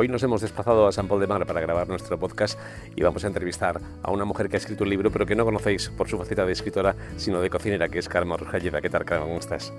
[0.00, 2.56] Hoy nos hemos desplazado a San Paul de Mar para grabar nuestro podcast
[2.94, 5.44] y vamos a entrevistar a una mujer que ha escrito un libro, pero que no
[5.44, 8.80] conocéis por su faceta de escritora, sino de cocinera, que es Karma Ruscalleda.
[8.80, 9.26] ¿Qué tal, Karma?
[9.26, 9.72] ¿Cómo estás?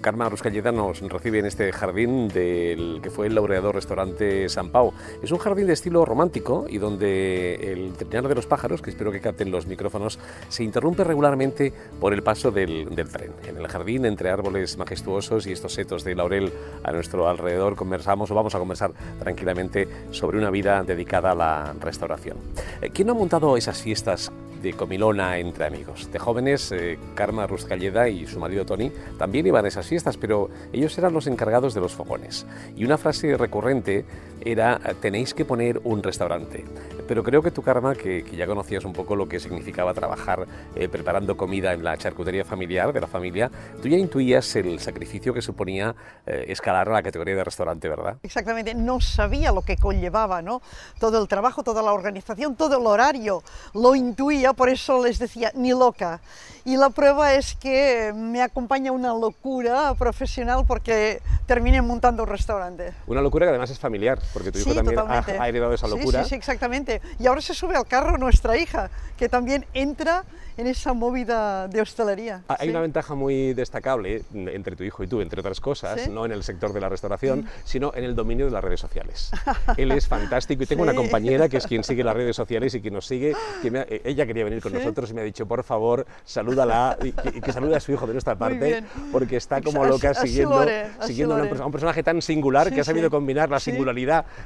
[0.00, 4.92] Karma Ruscalleda nos recibe en este jardín del que fue el laureado restaurante San Pau.
[5.22, 9.12] Es un jardín de estilo romántico y donde el trinar de los pájaros, que espero
[9.12, 13.32] que capten los micrófonos, se interrumpe regularmente por el paso del, tren.
[13.46, 18.30] En el jardín, entre árboles majestuosos y estos setos de laurel a nuestro alrededor, conversamos
[18.30, 22.38] o vamos a conversar tranquilamente sobre una vida dedicada a la restauración.
[22.80, 24.32] Eh, ¿Quién ha montado esas fiestas
[24.62, 26.10] de comilona entre amigos.
[26.12, 30.48] De jóvenes, eh, Karma Ruscalleda y su marido Tony también iban a esas fiestas, pero
[30.72, 32.46] ellos eran los encargados de los fogones.
[32.76, 34.06] Y una frase recurrente
[34.44, 36.64] era, tenéis que poner un restaurante.
[37.06, 40.46] Pero creo que tu Karma, que, que ya conocías un poco lo que significaba trabajar
[40.76, 43.50] eh, preparando comida en la charcutería familiar de la familia,
[43.82, 45.94] tú ya intuías el sacrificio que suponía
[46.26, 48.16] eh, escalar a la categoría de restaurante, ¿verdad?
[48.22, 50.62] Exactamente, no sabía lo que conllevaba, ¿no?
[50.98, 53.42] Todo el trabajo, toda la organización, todo el horario,
[53.74, 56.20] lo intuía, por eso les decía, ni loca.
[56.64, 62.92] Y la prueba es que me acompaña una locura profesional porque terminé montando un restaurante.
[63.06, 65.88] Una locura que además es familiar, porque tu hijo Sí, también ha, ha heredado esa
[65.88, 66.22] locura.
[66.24, 67.00] Sí, sí, exactamente.
[67.18, 70.24] Y ahora se sube al carro nuestra hija, que también entra
[70.56, 72.42] en esa movida de hostelería.
[72.48, 76.08] Ah, Hay una ventaja muy destacable mm, entre tu hijo y tú, entre otras cosas,
[76.08, 79.30] no en el sector de la restauración, sino en el dominio de las redes sociales.
[79.76, 82.80] Él es fantástico y tengo una compañera que es quien sigue las redes sociales y
[82.82, 85.24] quien nos sigue, que me ha- eh, ella quería venir con nosotros y me ha
[85.24, 88.82] dicho, por favor, salúdala y, que- y que salude a su hijo de nuestra parte,
[89.12, 90.64] porque está como loca siguiendo,
[91.06, 93.70] siguiendo una un personaje tan singular que ha sabido combinar la Sí.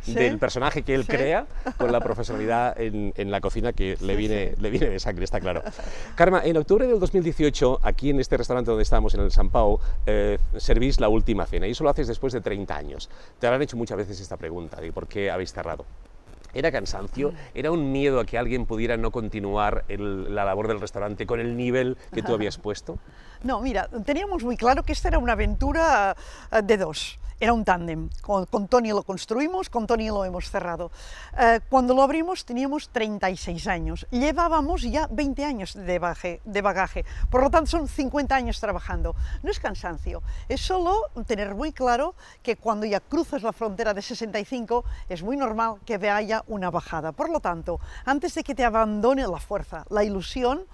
[0.02, 0.14] Sí.
[0.14, 1.08] del personaje que él Sí.
[1.12, 5.24] crea con la profesionalidad en, en la cocina que le, viene, le viene de sangre,
[5.24, 5.62] está claro.
[6.14, 9.80] Karma, en octubre del 2018, aquí en este restaurante donde estamos, en el San Pau,
[10.06, 13.10] eh, servís la última cena y eso lo haces después de 30 años.
[13.38, 15.84] Te habrán hecho muchas veces esta pregunta de por qué habéis cerrado.
[16.56, 17.32] ¿Era cansancio?
[17.52, 21.40] ¿Era un miedo a que alguien pudiera no continuar el- la labor del restaurante con
[21.40, 22.98] el nivel que tú habías puesto?
[23.42, 26.14] No, mira, teníamos muy claro que esta era una aventura
[26.52, 27.18] eh, de dos.
[27.44, 28.08] Era un tándem.
[28.22, 30.90] Con, con Tony lo construimos, con Tony lo hemos cerrado.
[31.38, 34.06] Eh, cuando lo abrimos teníamos 36 años.
[34.10, 37.04] Llevábamos ya 20 años de, baje- de bagaje.
[37.28, 39.14] Por lo tanto, son 50 años trabajando.
[39.42, 44.00] No es cansancio, es solo tener muy claro que cuando ya cruzas la frontera de
[44.00, 47.12] 65 es muy normal que haya una bajada.
[47.12, 50.64] Por lo tanto, antes de que te abandone la fuerza, la ilusión,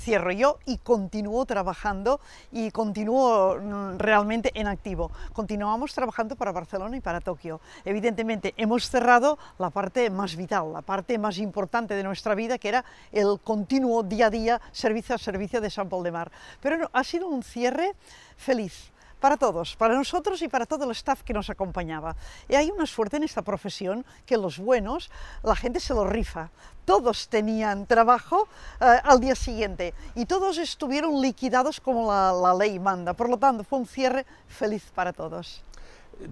[0.00, 5.10] cierro yo y continúo trabajando y continúo mm, realmente en activo.
[5.32, 7.60] Continuamos trabajando para Barcelona y para Tokio.
[7.84, 12.68] Evidentemente hemos cerrado la parte más vital, la parte más importante de nuestra vida, que
[12.68, 16.32] era el continuo día a día servicio a servicio de San Paul de Mar.
[16.60, 17.94] Pero no, ha sido un cierre
[18.36, 22.16] feliz para todos, para nosotros y para todo el staff que nos acompañaba.
[22.48, 25.10] Y hay una suerte en esta profesión que los buenos,
[25.42, 26.50] la gente se lo rifa.
[26.84, 28.48] Todos tenían trabajo
[28.80, 33.12] eh, al día siguiente y todos estuvieron liquidados como la, la ley manda.
[33.12, 35.62] Por lo tanto, fue un cierre feliz para todos.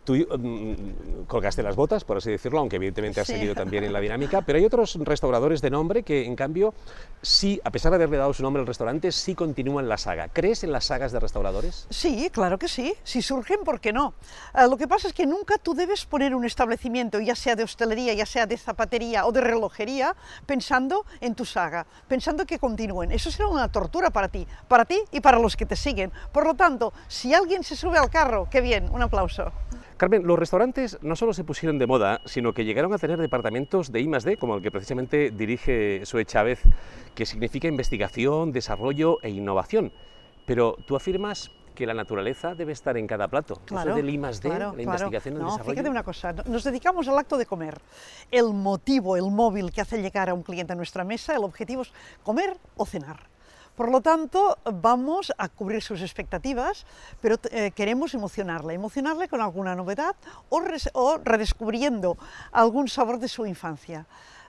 [0.05, 3.35] Tú mm, colgaste las botas, por así decirlo, aunque evidentemente has Sí.
[3.35, 6.75] seguido también en la dinámica, pero hay otros restauradores de nombre que, en cambio,
[7.23, 10.29] sí, a pesar de haberle dado su nombre al restaurante, sí continúan la saga.
[10.29, 11.87] ¿Crees en las sagas de restauradores?
[11.91, 12.95] Sí, claro que sí.
[13.03, 14.15] Si surgen, ¿por qué no?
[14.53, 17.63] Ah, lo que pasa es que nunca tú debes poner un establecimiento, ya sea de
[17.65, 20.15] hostelería, ya sea de zapatería o de relojería,
[20.47, 23.11] pensando en tu saga, pensando que continúen.
[23.13, 26.13] Eso será una tortura para ti, para ti y para los que te siguen.
[26.33, 29.53] Por lo tanto, si alguien se sube al carro, qué bien, un aplauso.
[29.97, 33.91] Carmen, los restaurantes no solo se pusieron de moda, sino que llegaron a tener departamentos
[33.93, 36.61] de I+D, como el que precisamente dirige Sue Chávez,
[37.15, 39.93] que significa investigación, desarrollo e innovación.
[40.47, 43.61] Pero tú afirmas que la naturaleza debe estar en cada plato.
[43.65, 44.83] Claro, Eso del claro, la claro.
[44.83, 45.71] investigación, el no, desarrollo.
[45.71, 47.79] Fíjate una cosa, no- nos dedicamos al acto de comer.
[48.33, 51.83] El motivo, el móvil que hace llegar a un cliente a nuestra mesa, el objetivo
[51.83, 51.93] es
[52.25, 53.29] comer o cenar.
[53.79, 56.85] Por lo tanto, vamos a cubrir sus expectativas,
[57.23, 60.17] pero eh, queremos emocionarle, emocionarle con alguna novedad
[60.49, 62.19] o, redescubriendo
[62.51, 64.05] algún sabor de su infancia.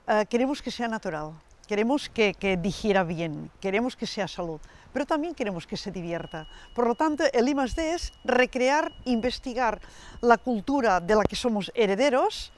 [0.08, 1.34] Eh, queremos que sea natural,
[1.68, 4.60] queremos que, que digiera bien, queremos que sea salud,
[4.92, 6.48] pero también queremos que se divierta.
[6.74, 9.80] Por lo tanto, el I+D es recrear, investigar
[10.22, 12.52] la cultura de la que somos herederos,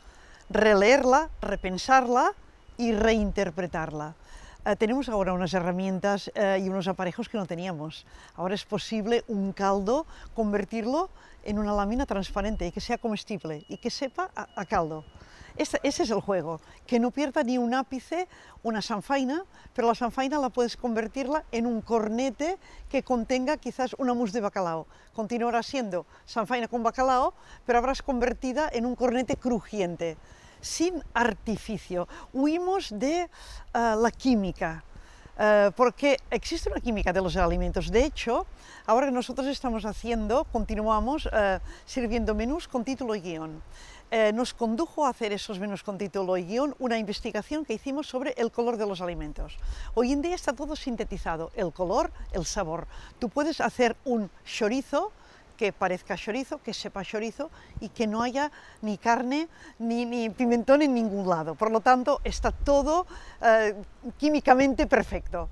[0.49, 2.31] releerla, repensarla
[2.77, 4.15] y reinterpretarla.
[4.63, 8.05] Eh, tenemos ahora unas herramientas eh, y unos aparejos que no teníamos.
[8.35, 10.05] Ahora es posible un caldo
[10.35, 11.09] convertirlo
[11.43, 15.03] en una lámina transparente y que sea comestible y que sepa a, caldo.
[15.57, 18.27] Ese, es el juego, que no pierda ni un ápice
[18.61, 19.43] una sanfaina,
[19.73, 24.41] pero la sanfaina la puedes convertirla en un cornete que contenga quizás una mousse de
[24.41, 24.85] bacalao.
[25.13, 27.33] Continuará siendo sanfaina con bacalao,
[27.65, 30.17] pero habrás convertida en un cornete crujiente
[30.61, 32.07] sin artificio.
[32.33, 33.29] Huimos de
[33.73, 34.83] uh, la química,
[35.37, 37.91] uh, porque existe una química de los alimentos.
[37.91, 38.45] De hecho,
[38.85, 43.61] ahora que nosotros estamos haciendo, continuamos uh, sirviendo menús con título y guion.
[44.13, 48.07] Eh, nos condujo a hacer esos menús con título y guion una investigación que hicimos
[48.07, 49.57] sobre el color de los alimentos.
[49.93, 52.87] Hoy en día está todo sintetizado, el color, el sabor.
[53.19, 55.13] Tú puedes hacer un chorizo
[55.57, 57.49] que parezca chorizo, que sepa chorizo
[57.79, 58.51] y que no haya
[58.81, 59.47] ni carne
[59.79, 61.55] ni, pimentón en ningún lado.
[61.55, 63.05] Por lo tanto, está todo
[63.41, 63.75] eh,
[64.17, 65.49] químicamente perfecto.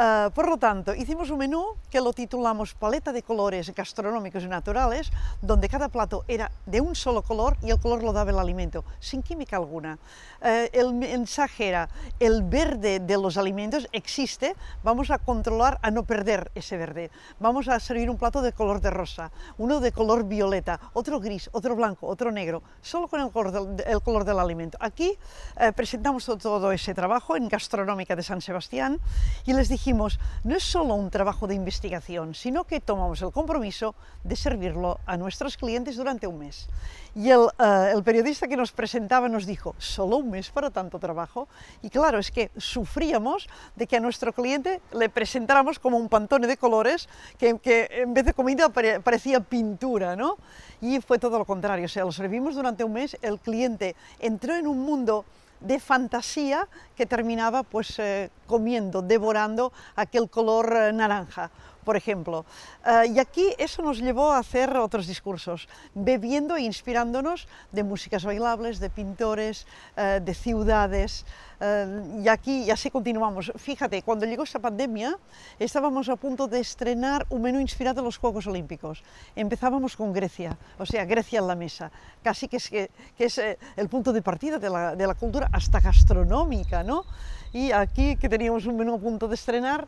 [0.00, 4.48] Uh, por lo tanto, hicimos un menú que lo titulamos Paleta de colores gastronómicos y
[4.48, 5.12] naturales,
[5.42, 8.82] donde cada plato era de un solo color y el color lo daba el alimento,
[8.98, 9.98] sin química alguna.
[10.40, 16.04] Uh, el mensaje era, el verde de los alimentos existe, vamos a controlar a no
[16.04, 17.10] perder ese verde.
[17.38, 21.50] Vamos a servir un plato de color de rosa, uno de color violeta, otro gris,
[21.52, 24.78] otro blanco, otro negro, solo con el color del, el color del alimento.
[24.80, 25.18] Aquí
[25.56, 28.98] uh, presentamos todo ese trabajo en Gastronómica de San Sebastián
[29.44, 33.94] y les dijimos no es solo un trabajo de investigación, sino que tomamos el compromiso
[34.24, 36.68] de servirlo a nuestros clientes durante un mes.
[37.14, 40.98] Y el, uh, el, periodista que nos presentaba nos dijo, ¿solo un mes para tanto
[40.98, 41.48] trabajo?
[41.82, 46.46] Y claro, es que sufríamos de que a nuestro cliente le presentáramos como un pantone
[46.46, 47.08] de colores
[47.38, 50.38] que, que en vez de comida pare, parecía pintura, ¿no?
[50.80, 54.54] Y fue todo lo contrario, o sea, lo servimos durante un mes, el cliente entró
[54.54, 55.24] en un mundo
[55.60, 61.50] de fantasía que terminaba pues eh, comiendo, devorando aquel color eh, naranja,
[61.84, 62.44] por ejemplo.
[62.84, 68.24] Uh, y aquí eso nos llevó a hacer otros discursos, bebiendo e inspirándonos de músicas
[68.24, 69.66] bailables, de pintores,
[69.96, 71.24] uh, de ciudades.
[71.60, 73.52] Uh, y aquí y así continuamos.
[73.56, 75.18] Fíjate, cuando llegó esta pandemia,
[75.58, 79.02] estábamos a punto de estrenar un menú inspirado en los Juegos Olímpicos.
[79.36, 81.90] Empezábamos con Grecia, o sea, Grecia en la mesa,
[82.22, 85.50] casi que es, que, que es el punto de partida de la, de la cultura
[85.52, 87.04] hasta gastronómica, ¿no?
[87.52, 89.86] Y aquí que teníamos un menú a punto de estrenar,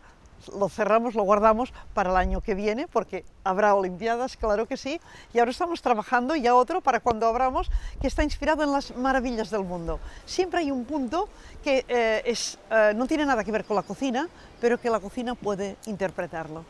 [0.49, 5.01] lo cerramos, lo guardamos para el año que viene, porque habrá Olimpiadas, claro que sí,
[5.33, 9.51] y ahora estamos trabajando ya otro para cuando abramos, que está inspirado en las maravillas
[9.51, 10.01] del mundo.
[10.27, 11.29] Siempre hay un punto
[11.63, 14.29] que eh, es, eh, no tiene nada que ver con la cocina,
[14.61, 16.65] pero que la cocina puede interpretarlo.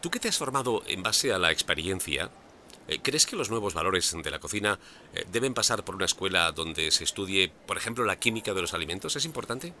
[0.00, 2.30] Tú que te has formado en base a la experiencia,
[2.86, 4.78] eh, ¿Crees que los nuevos valores de la cocina
[5.32, 9.16] deben pasar por una escuela donde se estudie, por ejemplo, la química de los alimentos?
[9.16, 9.72] ¿Es importante?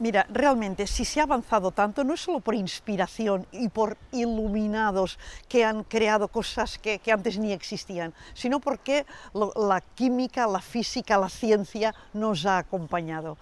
[0.00, 5.18] Mira, realmente, si se ha avanzado tanto, no es solo por inspiración y por iluminados
[5.46, 9.04] que han creado cosas que, antes ni existían, sino porque
[9.34, 13.36] la química, la física, la ciencia nos ha acompañado.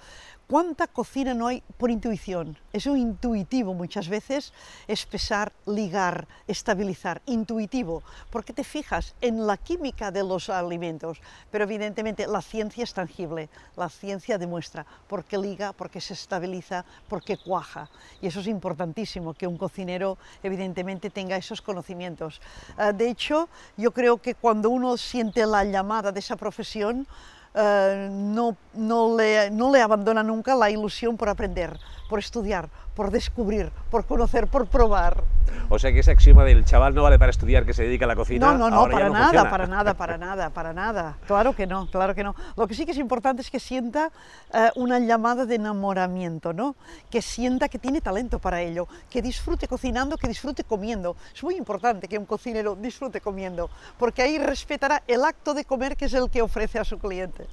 [0.48, 2.56] ¿Cuánta cocina no hay por intuición?
[2.72, 4.54] Eso intuitivo muchas veces
[4.86, 11.64] es pesar, ligar, estabilizar, intuitivo, porque te fijas en la química de los alimentos, pero
[11.64, 16.86] evidentemente la ciencia es tangible, la ciencia demuestra por qué liga, por qué se estabiliza,
[17.10, 17.90] por qué cuaja.
[18.22, 22.40] Y eso es importantísimo, que un cocinero evidentemente tenga esos conocimientos.
[22.78, 27.06] Ah, de hecho, yo creo que cuando uno siente la llamada de esa profesión,
[27.54, 31.78] uh, no, no, le, no le abandona nunca la ilusión por aprender,
[32.08, 35.22] por estudiar, por descubrir, por conocer, por probar.
[35.68, 38.08] O sea que ese axioma del chaval no vale para estudiar que se dedica a
[38.08, 38.52] la cocina.
[38.52, 39.50] No, no, no, para no nada, funciona.
[39.50, 41.18] para nada, para nada, para nada.
[41.26, 42.34] Claro que no, claro que no.
[42.56, 44.10] Lo que sí que es importante es que sienta
[44.52, 46.76] uh, una llamada de enamoramiento, ¿no?
[47.10, 51.16] Que sienta que tiene talento para ello, que disfrute cocinando, que disfrute comiendo.
[51.34, 55.96] Es muy importante que un cocinero disfrute comiendo, porque ahí respetará el acto de comer
[55.96, 57.46] que es el que ofrece a su cliente.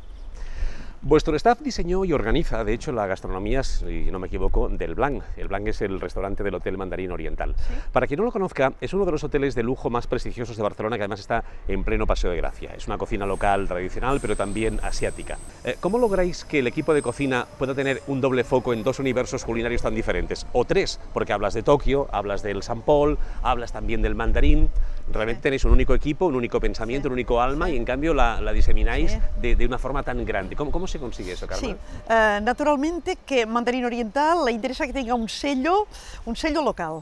[1.08, 5.22] Vuestro staff diseñó y organiza, de hecho, la gastronomía, si no me equivoco, del Blanc.
[5.38, 7.54] El Blanc es el restaurante del Hotel Mandarín Oriental.
[7.60, 7.76] ¿Sí?
[7.92, 10.64] Para quien no lo conozca, es uno de los hoteles de lujo más prestigiosos de
[10.64, 12.74] Barcelona, que además está en pleno Paseo de Gracia.
[12.76, 15.38] Es una cocina local tradicional, pero también asiática.
[15.64, 18.98] Eh, ¿Cómo lográis que el equipo de cocina pueda tener un doble foco en dos
[18.98, 20.48] universos culinarios tan diferentes?
[20.54, 24.72] O tres, porque hablas de Tokio, hablas del San Paul, hablas también del Mandarín.
[25.12, 28.42] Realmente tenéis un único equipo, un único pensamiento, un único alma, y en cambio la,
[28.42, 30.56] la disemináis de, de, una forma tan grande.
[30.56, 31.72] ¿Cómo, cómo se consigue eso, Carmen?
[31.72, 31.78] Sí,
[32.10, 35.88] uh, naturalmente que Mandarín Oriental le interesa que tenga un sello,
[36.26, 37.02] un sello local,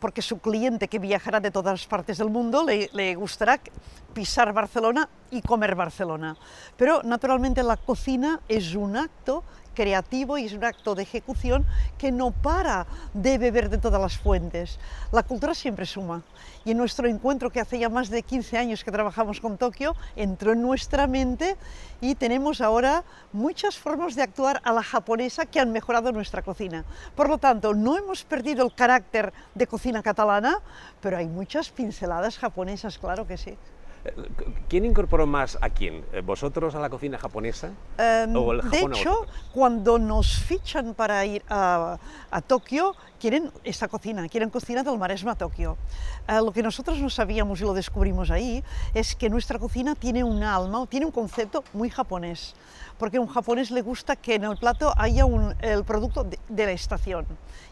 [0.00, 3.60] porque su cliente que viajará de todas partes del mundo le, le gustará
[4.12, 6.36] pisar Barcelona y comer Barcelona.
[6.76, 11.66] Pero naturalmente la cocina es un acto creativo y es un acto de ejecución
[11.98, 14.78] que no para de beber de todas las fuentes.
[15.12, 16.22] La cultura siempre suma
[16.64, 19.94] y en nuestro encuentro que hace ya más de 15 años que trabajamos con Tokio
[20.16, 21.56] entró en nuestra mente
[22.00, 26.84] y tenemos ahora muchas formas de actuar a la japonesa que han mejorado nuestra cocina.
[27.14, 30.60] Por lo tanto, no hemos perdido el carácter de cocina catalana,
[31.00, 33.56] pero hay muchas pinceladas japonesas, claro que sí.
[34.68, 36.04] ¿Quién incorporó más a quién?
[36.24, 37.72] ¿Vosotros a la cocina japonesa?
[37.98, 41.98] Um, ¿O el de hecho, cuando nos fichan para ir a,
[42.30, 45.78] a, Tokio, quieren esta cocina, quieren cocina del Maresma Tokio.
[46.28, 50.22] Uh, lo que nosotros no sabíamos y lo descubrimos ahí es que nuestra cocina tiene
[50.22, 52.54] un alma, tiene un concepto muy japonés,
[52.98, 56.38] porque a un japonés le gusta que en el plato haya un, el producto de,
[56.48, 57.26] de la estación,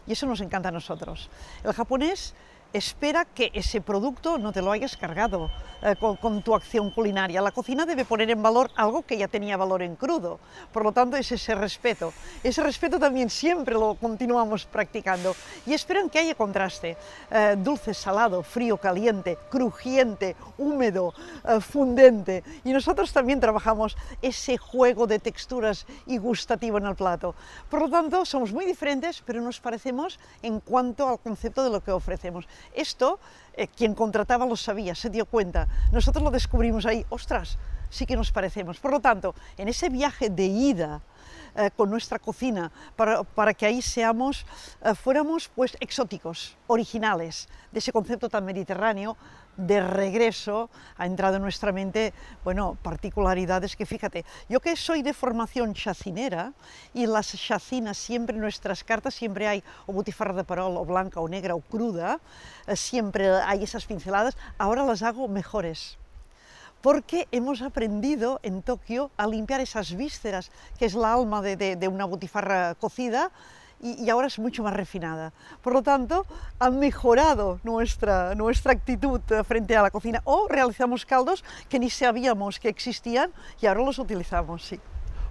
[0.07, 1.29] y eso nos encanta a nosotros.
[1.63, 2.33] El japonés
[2.73, 5.49] espera que ese producto no te lo hayas cargado
[5.83, 7.41] eh, con, tu acción culinaria.
[7.41, 10.39] La cocina debe poner en valor algo que ya tenía valor en crudo.
[10.71, 12.13] Por lo tanto, es ese respeto.
[12.41, 15.35] Ese respeto también siempre lo continuamos practicando.
[15.65, 16.95] Y esperan que haya contraste.
[17.29, 21.13] Eh, dulce, salado, frío, caliente, crujiente, húmedo,
[21.43, 22.43] eh, fundente.
[22.63, 27.35] Y nosotros también trabajamos ese juego de texturas y gustativo en el plato.
[27.69, 31.83] Por lo tanto, somos muy diferentes, pero nos parecemos en cuanto al concepto de lo
[31.83, 32.47] que ofrecemos.
[32.73, 33.19] Esto,
[33.55, 35.67] eh, quien contrataba lo sabía, se dio cuenta.
[35.91, 37.57] Nosotros lo descubrimos ahí, ostras,
[37.89, 38.79] sí que nos parecemos.
[38.79, 41.01] Por lo tanto, en ese viaje de ida,
[41.55, 44.43] eh, con nuestra cocina, para, para que ahí seamos,
[44.83, 49.15] eh, fuéramos pues exóticos, originales, de ese concepto tan mediterráneo,
[49.57, 55.13] de regreso ha entrado en nuestra mente, bueno, particularidades que fíjate, yo que soy de
[55.13, 56.53] formación chacinera
[56.93, 61.27] y las chacinas siempre nuestras cartas siempre hay o butifarra de parol o blanca o
[61.27, 62.19] negra o cruda,
[62.67, 65.97] eh, siempre hay esas pinceladas, ahora las hago mejores.
[66.81, 71.87] Porque hemos aprendido en Tokio a limpiar esas vísceras, que es la alma de, de
[71.87, 73.31] una butifarra cocida,
[73.83, 75.33] y, ahora es mucho más refinada.
[75.61, 76.25] Por lo tanto,
[76.57, 82.59] han mejorado nuestra, nuestra actitud frente a la cocina o realizamos caldos que ni sabíamos
[82.59, 84.79] que existían y ahora los utilizamos, sí.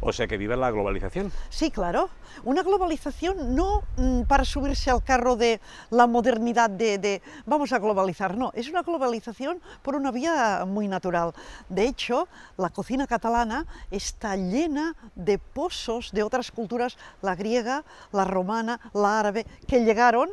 [0.04, 1.30] O sea que vive la globalización.
[1.49, 2.11] Sí, claro.
[2.42, 7.78] Una globalización no mmm, para subirse al carro de la modernidad de, de, vamos a
[7.78, 11.32] globalizar, no, es una globalización por una vía muy natural.
[11.68, 18.25] De hecho, la cocina catalana está llena de pozos de otras culturas, la griega, la
[18.25, 20.30] romana, la árabe, que llegaron,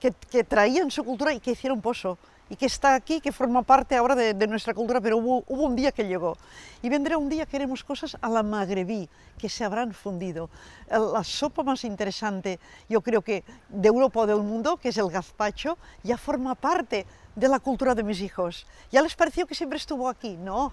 [0.00, 2.18] que, que traían su cultura y que hicieron pozo
[2.50, 5.62] y que está aquí, que forma parte ahora de, de nuestra cultura, pero hubo, hubo,
[5.64, 6.36] un día que llegó.
[6.82, 9.08] Y vendrá un día que haremos cosas a la magrebí,
[9.38, 10.50] que se habrán fundido.
[10.88, 15.10] La sopa más interesante, yo creo que de Europa o del mundo, que es el
[15.10, 18.66] gazpacho, ya forma parte de la cultura de mis hijos.
[18.92, 20.36] ¿Ya les pareció que siempre estuvo aquí?
[20.36, 20.72] No,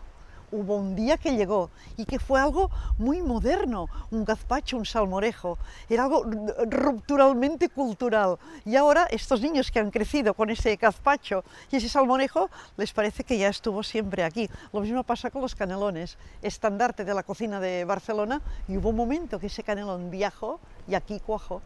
[0.52, 5.58] hubo un día que llegó y que fue algo muy moderno, un gazpacho, un salmorejo,
[5.90, 6.26] era algo
[6.70, 8.38] rupturalmente cultural.
[8.66, 13.24] Y ahora estos niños que han crecido con ese gazpacho y ese salmorejo, les parece
[13.24, 14.50] que ya estuvo siempre aquí.
[14.74, 18.96] Lo mismo pasa con los canelones, estandarte de la cocina de Barcelona, y hubo un
[18.96, 21.62] momento que ese canelón viajó y aquí cuajó.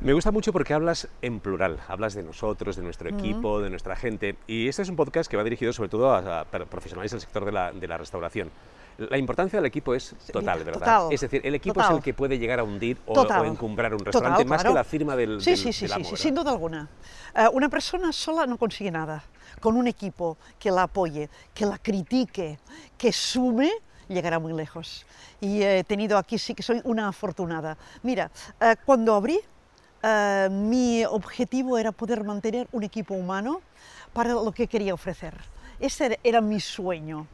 [0.00, 3.96] Me gusta mucho porque hablas en plural, hablas de nosotros, de nuestro equipo, de nuestra
[3.96, 4.36] gente.
[4.46, 7.44] Y este es un podcast que va dirigido sobre todo a, a profesionales del sector
[7.44, 8.50] de la, de la, restauración.
[8.98, 10.80] La importancia del equipo es total, ¿verdad?
[10.80, 11.92] Total, es decir, el equipo total.
[11.92, 14.74] es el que puede llegar a hundir o, o encumbrar un restaurante total, más claro.
[14.74, 16.88] que la firma del, sí, del, sí, sí, del amo, sí, sin duda alguna.
[17.34, 19.24] Uh, una persona sola no consigue nada.
[19.60, 22.58] Con un equipo que la apoye, que la critique,
[22.98, 23.70] que sume,
[24.08, 25.06] llegará muy lejos.
[25.40, 27.78] Y he tenido aquí, sí que soy una afortunada.
[28.02, 29.40] Mira, uh, cuando abrí
[30.04, 33.62] Uh, mi objetivo era poder mantener un equipo humano
[34.12, 35.32] para lo que quería ofrecer.
[35.80, 37.26] Ese era mi sueño.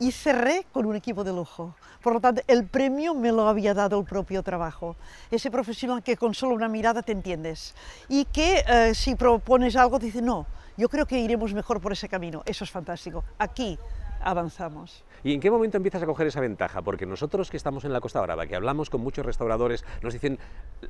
[0.00, 1.76] Y cerré con un equipo de lujo.
[2.02, 4.96] Por lo tanto, el premio me lo había dado el propio trabajo.
[5.30, 7.76] Ese profesional que con solo una mirada te entiendes.
[8.08, 10.44] Y que uh, si propones algo, te dice, no,
[10.76, 12.42] yo creo que iremos mejor por ese camino.
[12.46, 13.22] Eso es fantástico.
[13.38, 13.78] Aquí
[14.20, 15.04] avanzamos.
[15.24, 16.82] ¿Y en qué momento empiezas a coger esa ventaja?
[16.82, 20.38] Porque nosotros que estamos en la Costa Brava, que hablamos con muchos restauradores, nos dicen,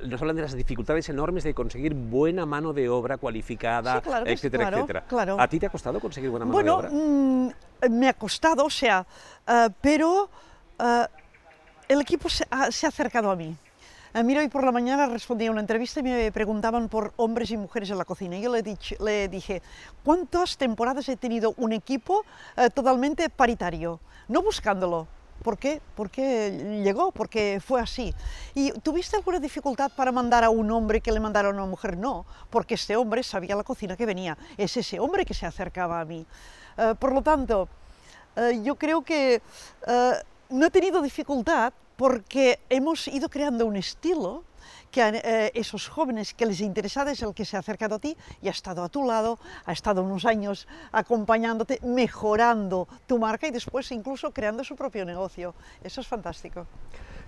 [0.05, 4.25] nos hablan de las dificultades enormes de conseguir buena mano de obra cualificada, sí, claro
[4.27, 5.05] etcétera, claro, etcétera.
[5.07, 5.37] Claro.
[5.39, 6.89] ¿A ti te ha costado conseguir buena mano bueno, de obra?
[6.91, 7.49] Mmm,
[7.89, 9.05] me ha costado, o sea,
[9.47, 10.29] uh, pero
[10.79, 11.05] uh,
[11.87, 13.55] el equipo se ha, se ha acercado a mí.
[14.11, 17.51] Uh, mira, hoy por la mañana respondí a una entrevista y me preguntaban por hombres
[17.51, 18.39] y mujeres en la cocina.
[18.39, 19.61] Yo le, dije, le dije
[20.03, 22.25] ¿cuántas temporadas he tenido un equipo
[22.57, 23.99] uh, totalmente paritario?
[24.27, 25.07] No buscándolo.
[25.43, 25.79] ¿Por qué?
[25.95, 28.11] Porque llegó, porque fue así.
[28.55, 31.95] ¿Y tuviste alguna dificultad para mandar a un hombre que le mandara a una mujer?
[31.95, 34.35] No, porque este hombre sabía la cocina que venía.
[34.57, 36.25] Es ese hombre que se acercaba a mí.
[36.77, 37.69] Uh, por lo tanto,
[38.63, 39.41] yo creo que
[40.49, 44.45] no he tenido dificultad porque hemos ido creando un estilo
[44.89, 48.15] que eh, esos jóvenes que les interesa es el que se ha acercado a ti
[48.41, 53.51] y ha estado a tu lado, ha estado unos años acompañándote, mejorando tu marca y
[53.51, 55.53] después incluso creando su propio negocio.
[55.83, 56.65] Eso es fantástico.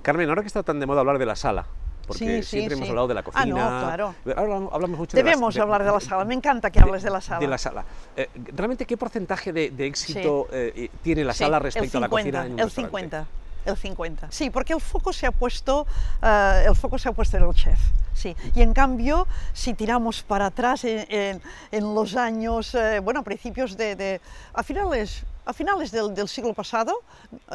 [0.02, 1.66] Carmen, ahora que está tan de moda hablar de la sala,
[2.08, 3.44] porque siempre hemos hablado de la cocina.
[3.44, 4.70] Ah, no, claro.
[4.72, 7.20] hablamos mucho Debemos de la, hablar de la sala, me encanta que hables de la
[7.20, 7.40] sala.
[7.42, 7.84] De la sala.
[8.16, 12.46] Eh, ¿Realmente qué porcentaje de, éxito eh, tiene la sala respecto a la cocina?
[12.46, 13.28] En un el 50.
[13.66, 15.86] El 50, sí, porque el foco se ha puesto,
[16.24, 17.80] uh, el foco se ha puesto en el chef,
[18.14, 18.36] sí.
[18.56, 21.42] Y en cambio, si tiramos para atrás en, en,
[21.72, 24.22] en los años, eh, bueno, a principios de, de,
[24.54, 26.94] a finales a finales del, del, siglo pasado,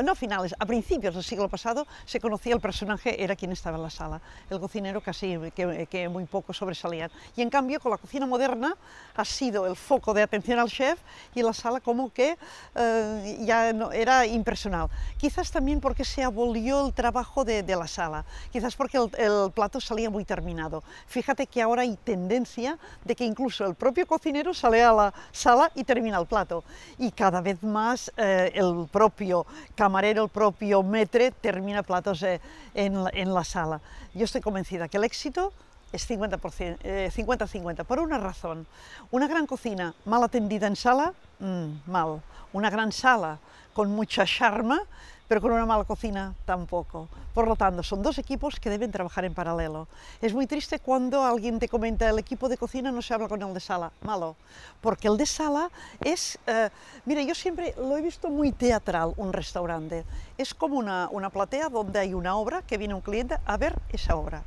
[0.02, 3.76] no a finales, a principios del siglo pasado, se conocía el personaje, era quien estaba
[3.76, 7.10] en la sala, el cocinero casi que, que, muy poco sobresalían.
[7.36, 8.76] Y en cambio, con la cocina moderna,
[9.14, 10.98] ha sido el foco de atención al chef
[11.34, 12.36] y la sala como que
[12.74, 14.88] eh, ya no, era impersonal.
[15.16, 19.52] Quizás también porque se abolió el trabajo de, de la sala, quizás porque el, el,
[19.52, 20.82] plato salía muy terminado.
[21.06, 25.70] Fíjate que ahora hay tendencia de que incluso el propio cocinero sale a la sala
[25.74, 26.64] y termina el plato.
[26.98, 32.40] Y cada vez más más eh, el propio camarero, el propio metre termina platos eh,
[32.74, 33.80] en, en, la, sala.
[34.12, 35.52] Yo estoy convencida que el éxito
[35.92, 38.66] es 50-50, eh, por una razón.
[39.12, 42.22] Una gran cocina mal atendida en sala, mmm, mal.
[42.52, 43.38] Una gran sala
[43.72, 44.80] con mucha charma,
[45.28, 47.08] pero con una mala cocina tampoco.
[47.34, 49.88] Por lo tanto, son dos equipos que deben trabajar en paralelo.
[50.22, 53.42] Es muy triste cuando alguien te comenta el equipo de cocina no se habla con
[53.42, 54.36] el de sala, malo,
[54.80, 55.70] porque el de sala
[56.02, 56.70] es, eh,
[57.04, 60.04] mira, yo siempre lo he visto muy teatral, un restaurante.
[60.38, 63.78] Es como una, una platea donde hay una obra que viene un cliente a ver
[63.90, 64.42] esa obra.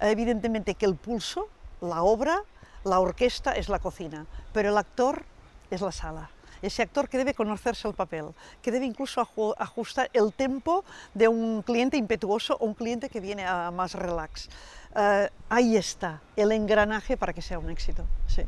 [0.00, 1.48] Evidentemente que el pulso,
[1.80, 2.42] la obra,
[2.84, 5.24] la orquesta es la cocina, pero el actor
[5.70, 6.30] es la sala
[6.62, 8.26] ese actor que debe conocerse el papel,
[8.62, 9.20] que debe incluso
[9.58, 10.84] ajustar el tempo
[11.14, 14.48] de un cliente impetuoso o un cliente que viene a más relax.
[14.94, 18.04] Uh, ahí está el engranaje para que sea un éxito.
[18.26, 18.42] Sí.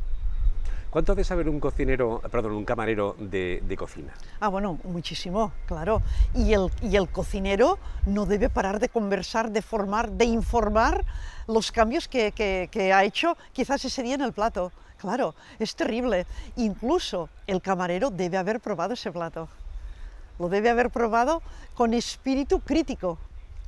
[0.89, 4.11] ¿Cuánto hace saber un cocinero, perdón, un camarero de, cocina?
[4.39, 6.01] Ah, bueno, muchísimo, claro.
[6.33, 7.77] Y el, y el cocinero
[8.07, 11.05] no debe parar de conversar, de formar, de informar
[11.45, 14.71] los cambios que, que, que ha hecho quizás ese día en el plato.
[14.97, 16.25] Claro, es terrible.
[16.55, 19.47] Incluso el camarero debe haber probado ese plato.
[20.39, 21.43] Lo debe haber probado
[21.75, 23.19] con espíritu crítico,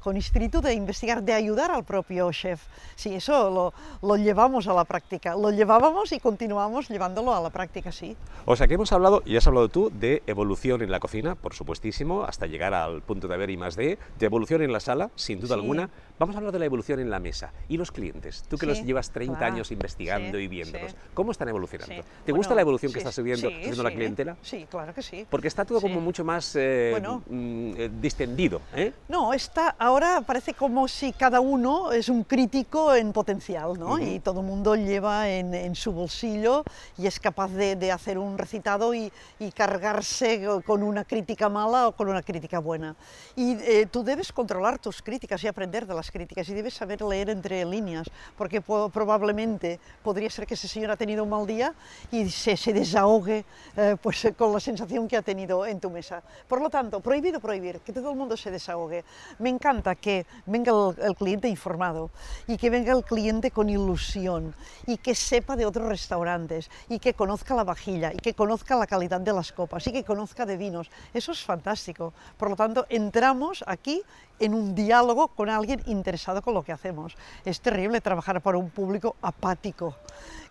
[0.01, 2.61] con espíritu de investigar, de ayudar al propio chef.
[2.95, 3.73] Sí, eso lo,
[4.07, 8.15] lo, llevamos a la práctica, lo llevábamos y continuamos llevándolo a la práctica, sí.
[8.45, 11.53] O sea que hemos hablado, y has hablado tú, de evolución en la cocina, por
[11.53, 15.11] supuestísimo, hasta llegar al punto de haber y más de, de evolución en la sala,
[15.15, 15.61] sin duda sí.
[15.61, 15.89] alguna.
[16.17, 17.51] Vamos a hablar de la evolución en la mesa.
[17.67, 18.43] ¿Y los clientes?
[18.47, 19.53] Tú que sí, los llevas 30 claro.
[19.53, 21.95] años investigando y viéndolos, ¿cómo están evolucionando?
[21.95, 24.37] ¿Te bueno, gusta la evolución que está subiendo, subiendo la clientela?
[24.41, 25.25] Sí, claro que sí.
[25.29, 28.61] Porque está todo como mucho más eh, bueno, mm, eh, distendido.
[28.75, 28.93] ¿eh?
[29.09, 33.87] No, está, ahora parece como si cada uno es un crítico en potencial, ¿no?
[33.87, 34.15] Uh -huh.
[34.15, 36.63] Y todo el mundo lleva en, en, su bolsillo
[36.97, 41.89] y es capaz de, de hacer un recitado y, y, cargarse con una crítica mala
[41.89, 42.95] o con una crítica buena.
[43.35, 47.01] Y eh, tú debes controlar tus críticas y aprender de las críticas y debes saber
[47.01, 51.73] leer entre líneas, porque probablemente podría ser que ese señor ha tenido un mal día
[52.11, 53.43] y se, se desahogue
[53.75, 56.23] eh, pues, con la sensación que ha tenido en tu mesa.
[56.47, 59.03] Por lo tanto, prohibido prohibir, que todo el mundo se desahogue.
[59.39, 62.09] Me encanta que venga el, cliente informado
[62.47, 64.53] y que venga el cliente con ilusión
[64.85, 68.87] y que sepa de otros restaurantes y que conozca la vajilla y que conozca la
[68.87, 70.89] calidad de las copas y que conozca de vinos.
[71.13, 72.13] Eso es fantástico.
[72.37, 74.01] Por lo tanto, entramos aquí
[74.39, 77.15] en un diálogo con alguien interesado con lo que hacemos.
[77.45, 79.95] Es terrible trabajar para un público apático,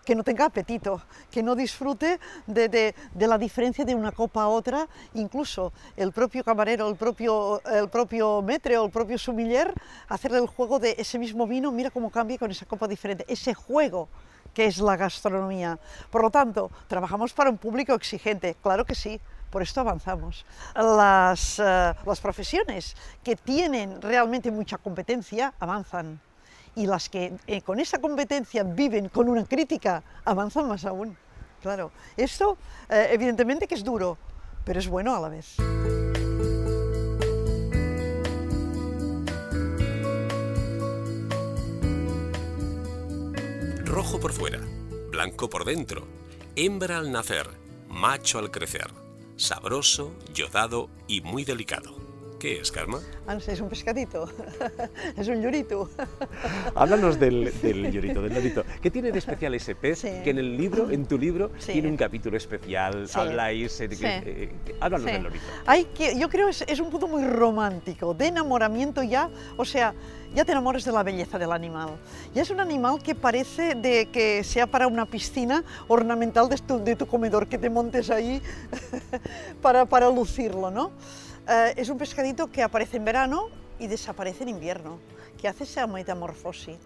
[0.05, 4.47] que no tenga apetito, que no disfrute de, de, la diferencia de una copa a
[4.47, 9.73] otra, incluso el propio camarero, el propio, el propio metre o el propio sumiller,
[10.09, 13.53] hacerle el juego de ese mismo vino, mira cómo cambia con esa copa diferente, ese
[13.53, 14.09] juego
[14.53, 15.79] que es la gastronomía.
[16.09, 20.45] Por lo tanto, trabajamos para un público exigente, claro que sí, por esto avanzamos.
[20.75, 26.19] Las, uh, las profesiones que tienen realmente mucha competencia avanzan
[26.75, 31.17] y las que eh, con esa competencia viven con una crítica avanzan más aún.
[31.61, 32.57] Claro, esto
[32.89, 34.17] eh, evidentemente que es duro,
[34.63, 35.55] pero es bueno a la vez.
[43.85, 44.59] Rojo por fuera,
[45.11, 46.07] blanco por dentro,
[46.55, 47.47] hembra al nacer,
[47.89, 48.89] macho al crecer
[49.41, 52.00] sabroso, yodado y muy delicado.
[52.41, 52.99] ¿Qué es, Karma?
[53.27, 54.27] Ah, no sé, es un pescadito,
[55.15, 55.87] es un llorito.
[56.75, 58.63] Háblanos del, del llorito, del lorito.
[58.81, 60.09] ¿Qué tiene de especial ese pez Sí.
[60.23, 61.73] que en el libro, en tu libro, Sí.
[61.73, 63.07] tiene un capítulo especial?
[63.07, 63.19] Sí.
[63.19, 64.73] Habláis, eh, Sí.
[64.79, 65.13] háblanos Sí.
[65.13, 65.45] del lorito.
[65.67, 69.93] Hay que, yo creo es, es un punto muy romántico, de enamoramiento ya, o sea,
[70.33, 71.89] ya te enamoras de la belleza del animal.
[72.33, 76.83] Ya es un animal que parece de que sea para una piscina ornamental de tu,
[76.83, 78.41] de tu comedor, que te montes ahí
[79.61, 80.89] para, para lucirlo, ¿no?
[81.47, 83.49] Eh, es un pescadito que aparece en verano
[83.79, 84.99] y desaparece en invierno,
[85.37, 86.77] que hace esa metamorfosis,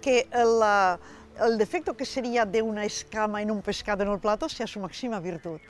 [0.00, 4.66] que el defecto que sería de una escama en un pescado en el plato sea
[4.66, 5.60] su máxima virtud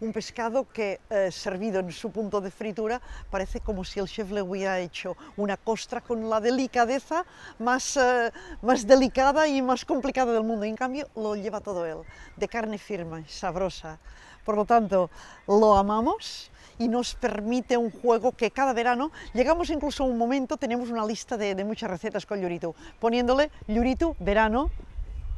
[0.00, 4.30] un pescado que eh, servido en su punto de fritura parece como si el chef
[4.30, 7.24] le hubiera hecho una costra con la delicadeza
[7.58, 8.30] más, eh,
[8.62, 10.64] más delicada y más complicada del mundo.
[10.64, 11.98] En cambio lo lleva todo él,
[12.36, 13.98] de carne firme, sabrosa.
[14.44, 15.10] Por lo tanto,
[15.46, 20.56] lo amamos y nos permite un juego que cada verano llegamos incluso a un momento,
[20.56, 24.70] tenemos una lista de, muchas recetas con Llurito, poniéndole Llurito verano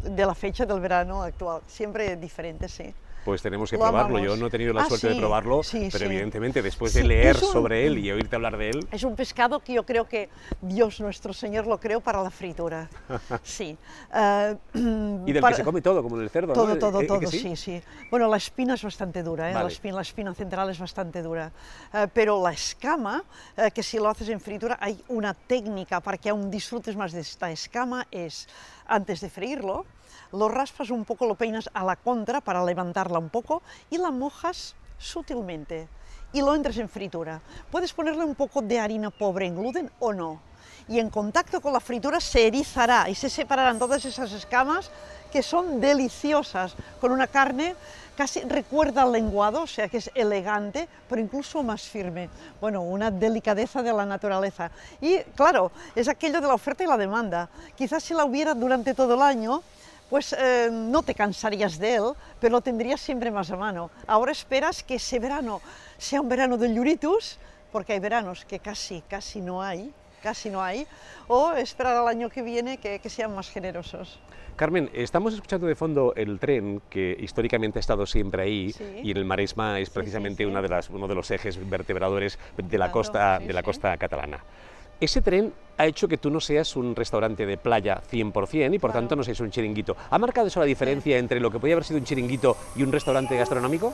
[0.05, 2.95] de la fecha del verano actual, siempre diferente, sí.
[3.25, 4.17] Pues tenemos que Lo probarlo.
[4.17, 4.23] amamos.
[4.35, 6.05] Yo no he tenido la Ah, suerte de probarlo, sí, pero sí.
[6.07, 9.61] evidentemente después de leer un- sobre él y oírte hablar de él, Es un pescado
[9.61, 10.29] que yo creo que
[10.61, 12.89] Dios nuestro Señor lo creó para la fritura.
[13.45, 13.77] Sí.
[14.15, 16.79] Eh, y del para- que se come todo, como el cerdo, Todo, ¿no?
[16.79, 17.55] todo, ¿Eh, eh, todo, que sí?
[17.57, 19.55] sí, Bueno, la espina es bastante dura, ¿eh?
[19.55, 19.67] Vale.
[19.67, 21.53] la, espina, la espina central es bastante dura.
[21.95, 23.23] Eh, pero la escama,
[23.57, 27.13] eh, que si lo haces en fritura, hay una técnica para que aún disfrutes más
[27.13, 28.49] de esta escama, es
[28.87, 29.85] antes de freírlo,
[30.33, 34.11] lo raspas un poco, lo peinas a la contra para levantarla un poco y la
[34.11, 35.89] mojas sutilmente
[36.33, 37.41] y lo entras en fritura.
[37.71, 40.41] Puedes ponerle un poco de harina pobre en gluten o no.
[40.89, 44.91] Y en contacto con la fritura se erizará y se separarán todas esas escamas
[45.31, 47.75] que son deliciosas, con una carne
[48.17, 52.29] casi recuerda al lenguado, o sea que es elegante, pero incluso más firme.
[52.61, 54.71] Bueno, una delicadeza de la naturaleza.
[55.01, 57.49] Y claro, es aquello de la oferta y la demanda.
[57.77, 59.63] Quizás si la hubiera durante todo el año,
[60.13, 63.91] pues eh, no te cansarías de él, pero lo tendrías siempre más a mano.
[64.07, 65.63] Ahora esperas que ese verano
[65.97, 67.39] sea un verano de lluritus,
[67.73, 69.91] porque hay veranos que casi, casi no hay,
[70.23, 70.87] casi no hay,
[71.29, 74.21] o esperar al año que viene que, que sean más generosos.
[74.57, 78.85] Carmen, estamos escuchando de fondo el tren que históricamente ha estado siempre ahí Sí.
[79.03, 80.45] y en el Maresma es precisamente sí.
[80.45, 83.97] Una de las, uno de los ejes vertebradores de la Claro, costa, de la costa
[83.97, 84.45] catalana.
[85.01, 88.93] Ese tren ha hecho que tú no seas un restaurante de playa 100% y por
[88.93, 89.97] tanto no seas un chiringuito.
[90.11, 92.93] ¿Ha marcado eso la diferencia entre lo que podía haber sido un chiringuito y un
[92.93, 93.93] restaurante gastronómico?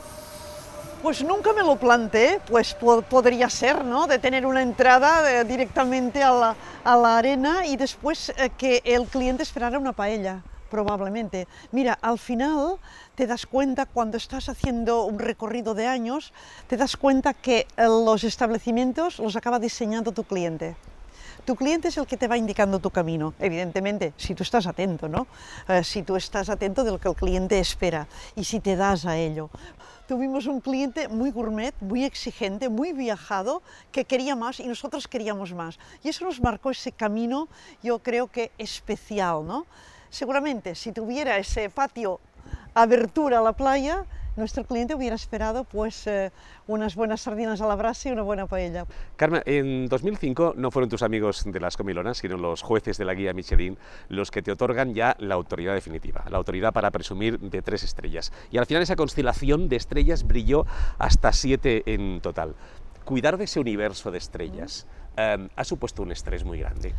[1.01, 4.05] Pues nunca me lo planteé, pues po- podría ser, ¿no?
[4.05, 8.81] De tener una entrada eh, directamente a la, a la arena y después eh, que
[8.83, 11.47] el cliente esperara una paella, probablemente.
[11.71, 12.77] Mira, al final
[13.15, 16.33] te das cuenta cuando estás haciendo un recorrido de años,
[16.67, 20.75] te das cuenta que eh, los establecimientos los acaba diseñando tu cliente.
[21.45, 25.09] Tu cliente es el que te va indicando tu camino, evidentemente, si tú estás atento,
[25.09, 25.25] ¿no?
[25.67, 29.05] Eh, si tú estás atento de lo que el cliente espera y si te das
[29.05, 29.49] a ello.
[30.07, 35.53] Tuvimos un cliente muy gourmet, muy exigente, muy viajado, que quería más y nosotros queríamos
[35.53, 35.77] más.
[36.03, 37.47] Y eso nos marcó ese camino,
[37.83, 39.65] yo creo que especial, ¿no?
[40.09, 42.19] Seguramente, si tuviera ese patio
[42.73, 46.31] abertura a la playa, nuestro cliente hubiera esperado pues eh,
[46.67, 48.85] unas buenas sardinas a la brasa y una buena paella.
[49.17, 53.13] Carmen, en 2005 no fueron tus amigos de las comilonas, sino los jueces de la
[53.13, 57.61] guía Michelin los que te otorgan ya la autoridad definitiva, la autoridad para presumir de
[57.61, 58.31] tres estrellas.
[58.49, 60.65] Y al final esa constelación de estrellas brilló
[60.97, 62.55] hasta siete en total.
[63.03, 66.93] Cuidar de ese universo de estrellas eh, ha supuesto un estrés muy grande.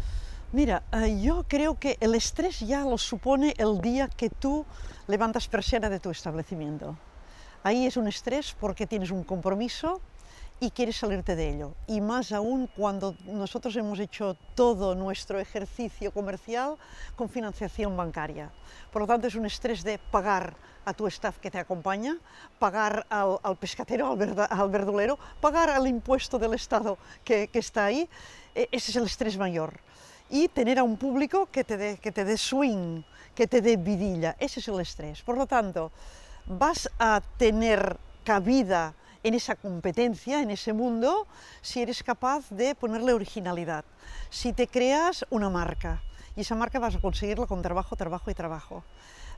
[0.53, 4.67] Mira, eh, yo creo que el estrés ya lo supone el día que tú
[5.07, 6.97] levantas persiana de tu establecimiento.
[7.63, 10.01] Ahí es un estrés porque tienes un compromiso
[10.59, 11.75] y quieres salirte de ello.
[11.87, 16.77] Y más aún cuando nosotros hemos hecho todo nuestro ejercicio comercial
[17.15, 18.51] con financiación bancaria.
[18.93, 22.17] Por lo tanto, es un estrés de pagar a tu staff que te acompaña,
[22.59, 27.61] pagar al, al pescatero, al, verda- al verdulero, pagar al impuesto del Estado que, que
[27.61, 28.09] está ahí.
[28.55, 29.81] E- Ese es el estrés mayor
[30.29, 33.03] y tener a un público que te dé que te dé swing,
[33.35, 34.37] que te dé vidilla.
[34.39, 35.23] Ese es el estrés.
[35.23, 35.91] Por lo tanto,
[36.47, 41.27] vas a tener cabida en esa competencia, en ese mundo,
[41.61, 43.85] si eres capaz de ponerle originalidad.
[44.31, 46.03] Si te creas una marca
[46.37, 48.85] y esa marca vas a conseguirlo con trabajo, trabajo y trabajo.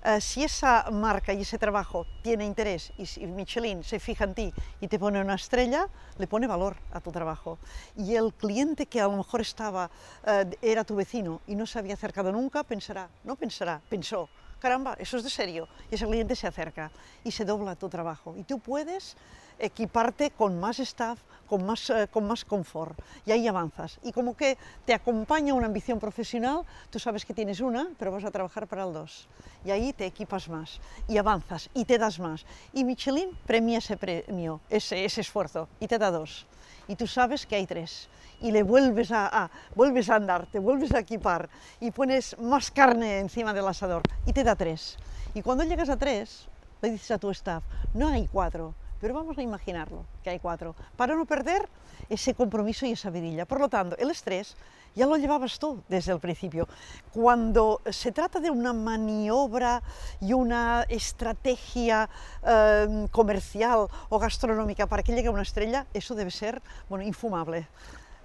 [0.04, 4.34] Eh, si esa marca y ese trabajo tiene interés y si Michelin se fija en
[4.34, 5.86] ti y te pone una estrella,
[6.18, 7.58] le pone valor a tu trabajo.
[7.96, 9.90] Y el cliente que a lo mejor estaba,
[10.26, 14.96] eh, era tu vecino y no se había acercado nunca, pensará, no pensará, pensó, caramba,
[14.98, 15.68] eso es de serio.
[15.88, 16.90] Y ese cliente se acerca
[17.22, 18.34] y se dobla tu trabajo.
[18.36, 19.16] Y tú puedes
[19.58, 21.20] equiparte con más staff,
[21.52, 23.98] con más, eh, con más confort y ahí avanzas.
[24.02, 28.24] Y como que te acompaña una ambición profesional, tú sabes que tienes una, pero vas
[28.24, 29.28] a trabajar para el dos.
[29.62, 32.46] Y ahí te equipas más y avanzas y te das más.
[32.72, 36.46] Y Michelin premia ese premio, ese, esfuerzo y te da dos.
[36.88, 38.08] Y tú sabes que hay tres
[38.40, 42.70] y le vuelves a, a, vuelves a andar, te vuelves a equipar y pones más
[42.70, 44.96] carne encima del asador y te da tres.
[45.34, 46.48] Y cuando llegas a tres,
[46.80, 47.62] le dices a tu staff,
[47.94, 51.68] no hay cuatro, pero vamos a imaginarlo, que hay cuatro, para no perder
[52.08, 53.46] ese compromiso y esa vidilla.
[53.46, 54.54] Por lo tanto, el estrés
[54.94, 56.68] ya lo llevabas tú desde el principio.
[57.12, 59.82] Cuando se trata de una maniobra
[60.20, 62.08] y una estrategia
[62.46, 67.66] eh, comercial o gastronómica para que llegue a una estrella, eso debe ser bueno, infumable.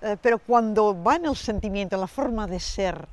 [0.03, 3.07] Eh, pero cuando va en el sentimiento, en la forma de ser,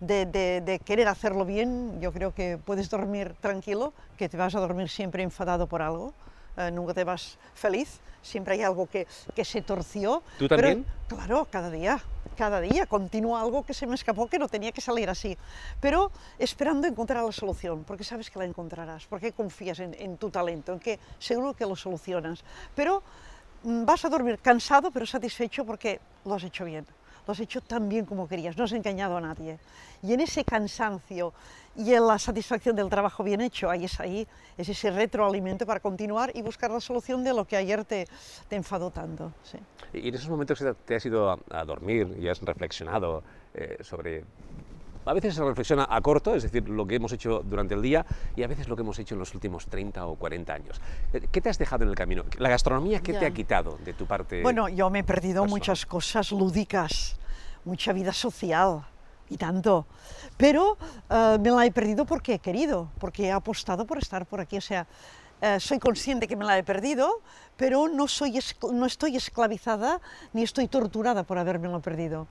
[0.00, 4.88] de, querer hacerlo bien, yo creo que puedes dormir tranquilo, que te vas a dormir
[4.88, 6.14] siempre enfadado por algo,
[6.60, 10.22] eh, nunca te vas feliz, siempre hay algo que, que se torció.
[10.38, 10.84] ¿Tú también?
[11.08, 12.00] Pero, claro, cada día,
[12.36, 15.36] cada día continúa algo que se me escapó que no tenía que salir así,
[15.80, 20.30] pero esperando encontrar la solución, porque sabes que la encontrarás, porque confías en, en tu
[20.30, 22.44] talento, en que seguro que lo solucionas,
[22.74, 23.02] pero
[23.62, 26.86] mm, vas a dormir cansado pero satisfecho porque lo has hecho bien
[27.26, 29.58] lo has hecho tan bien como querías, no has engañado a nadie.
[30.02, 31.32] Y en ese cansancio
[31.76, 34.26] y en la satisfacción del trabajo bien hecho, ahí es ahí,
[34.58, 38.06] es ese retroalimento para continuar y buscar la solución de lo que ayer te,
[38.48, 39.32] te enfadó tanto.
[39.44, 39.58] Sí.
[39.92, 43.22] Y en esos momentos que te has ido a, a dormir y has reflexionado
[43.54, 44.24] eh, sobre
[45.06, 48.04] a veces se reflexiona a corto, es decir, lo que hemos hecho durante el día,
[48.36, 50.80] y a veces lo que hemos hecho en los últimos 30 o 40 años.
[51.32, 52.24] ¿Qué te has dejado en el camino?
[52.38, 53.20] ¿La gastronomía qué Ya.
[53.20, 54.42] te ha quitado de tu parte?
[54.42, 55.50] Bueno, yo me he perdido personal.
[55.50, 57.16] muchas cosas lúdicas,
[57.64, 58.84] mucha vida social
[59.30, 59.86] y tanto,
[60.36, 60.76] pero
[61.08, 64.58] eh, me la he perdido porque he querido, porque he apostado por estar por aquí,
[64.58, 64.86] o sea,
[65.40, 67.22] eh, soy consciente que me la he perdido,
[67.56, 68.38] pero no, soy
[68.72, 70.00] no estoy esclavizada
[70.34, 72.26] ni estoy torturada por habérmelo perdido.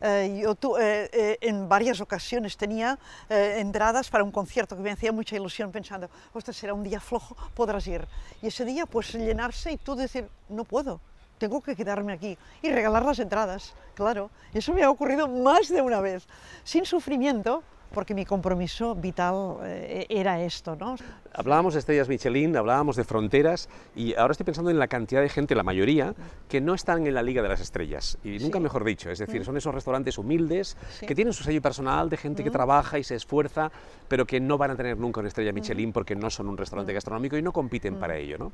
[0.00, 2.98] Eh, yo tu- en varias ocasiones tenía
[3.30, 7.34] entradas para un concierto que me hacía mucha ilusión pensando, ostras, será un día flojo,
[7.54, 8.06] podrás ir.
[8.42, 11.00] Y ese día pues llenarse y tú decir, no puedo,
[11.38, 14.30] tengo que quedarme aquí y regalar las entradas, claro.
[14.52, 16.26] Eso me ha ocurrido más de una vez,
[16.62, 17.62] sin sufrimiento,
[17.94, 20.96] porque mi compromiso vital eh, era esto, ¿no?
[21.32, 25.28] Hablábamos de estrellas Michelin, hablábamos de fronteras, y ahora estoy pensando en la cantidad de
[25.28, 26.14] gente, la mayoría,
[26.48, 28.18] que no están en la liga de las estrellas.
[28.22, 28.62] Y nunca Sí.
[28.62, 31.06] mejor dicho, es decir, son esos restaurantes humildes Sí.
[31.06, 33.70] que tienen su sello personal de gente que trabaja y se esfuerza,
[34.08, 36.92] pero que no van a tener nunca una estrella Michelin porque no son un restaurante
[36.92, 38.38] gastronómico y no compiten para ello.
[38.38, 38.52] ¿no?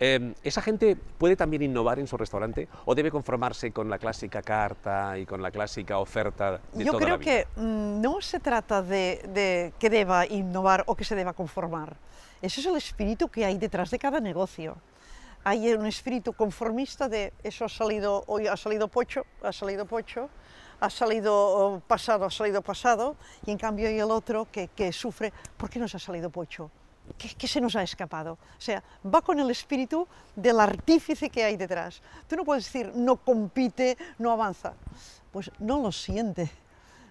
[0.00, 4.42] Eh, ¿Esa gente puede también innovar en su restaurante o debe conformarse con la clásica
[4.42, 7.46] carta y con la clásica oferta de Yo toda creo la vida?
[7.54, 11.96] que mm, no se trata de, que deba innovar o que se deba conformar.
[12.40, 14.76] Ese es el espíritu que hay detrás de cada negocio.
[15.44, 20.28] Hay un espíritu conformista de eso ha salido hoy, ha salido pocho, ha salido pocho,
[20.80, 23.16] ha salido oh, pasado, ha salido pasado,
[23.46, 26.70] y en cambio hay el otro que, que sufre, ¿por qué nos ha salido pocho?
[27.18, 28.34] ¿Qué, qué se nos ha escapado?
[28.34, 32.00] O sea, va con el espíritu del artífice que hay detrás.
[32.28, 34.74] Tú no puedes decir, no compite, no avanza.
[35.32, 36.50] Pues no lo siente.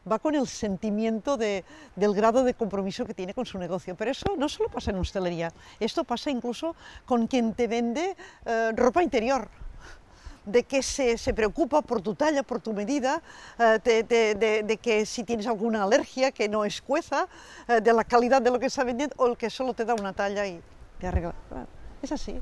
[0.09, 1.63] Va con el sentimiento de-
[1.95, 3.95] del grado de compromiso que tiene con su negocio.
[3.95, 8.71] Pero eso no solo pasa en hostelería, esto pasa incluso con quien te vende eh,
[8.75, 9.47] ropa interior
[10.43, 13.21] de que se, se preocupa por tu talla, por tu medida,
[13.59, 17.27] eh, de, de- que si tienes alguna alergia que no escueza,
[17.67, 19.93] eh, de la calidad de lo que está vendiendo o el que solo te da
[19.93, 20.59] una talla y
[20.99, 21.35] te arregla.
[22.01, 22.39] Es así.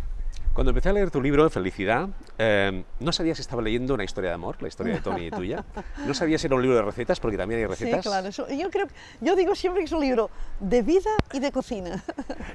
[0.59, 4.31] Cuando empecé a leer tu libro, Felicidad, eh, no sabía si estaba leyendo una historia
[4.31, 5.63] de amor, la historia de Tony y tuya.
[6.05, 8.03] No sabía si era un libro de recetas, porque también hay recetas.
[8.03, 8.27] Sí, claro.
[8.27, 8.85] eso- yo, creo,
[9.21, 12.03] yo digo siempre que es un libro de vida y de cocina.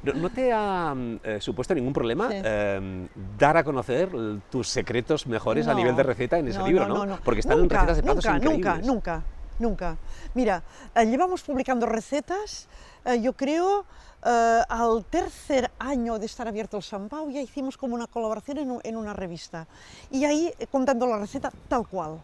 [0.02, 2.42] ¿No, no te ha mm, eh, supuesto ningún problema Sí.
[2.44, 4.10] eh, dar a conocer
[4.50, 7.18] tus secretos mejores a nivel de receta en ese libro, ¿no?
[7.24, 8.86] Porque están Nunca, en recetas de platos nunca, increíbles.
[8.86, 9.14] Nunca,
[9.58, 9.96] nunca, nunca.
[10.34, 10.62] Mira,
[10.94, 12.68] eh, llevamos publicando recetas,
[13.06, 13.86] eh, yo creo,
[14.24, 18.58] eh, al tercer año de estar abierto el San Pau, ya hicimos como una colaboración
[18.58, 19.66] en, en una revista.
[20.10, 22.20] Y ahí eh, contando la receta tal cual.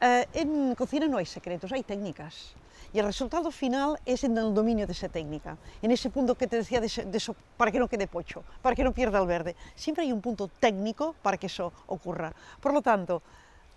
[0.00, 2.54] Eh, en cocina no hay secretos, hay técnicas.
[2.92, 6.48] Y el resultado final es en el dominio de esa técnica, en ese punto que
[6.48, 9.26] te decía de, de eso, para que no quede pocho, para que no pierda el
[9.26, 9.54] verde.
[9.76, 12.32] Siempre hay un punto técnico para que eso ocurra.
[12.60, 13.22] Por lo tanto,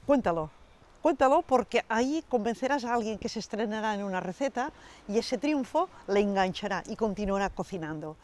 [0.08, 0.49] cuéntalo,
[1.03, 4.71] Cuéntalo porque ahí convencerás a alguien que se estrenará en una receta
[5.09, 8.15] y ese triunfo le enganchará y continuará cocinando.